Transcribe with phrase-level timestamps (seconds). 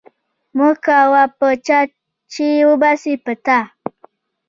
[0.57, 1.79] مکوه په چا،
[2.31, 3.59] چي و به سي په تا